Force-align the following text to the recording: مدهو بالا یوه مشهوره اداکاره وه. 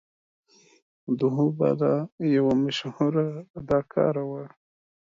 مدهو 1.05 1.45
بالا 1.57 1.93
یوه 2.35 2.53
مشهوره 2.63 3.27
اداکاره 3.57 4.23
وه. 4.29 4.43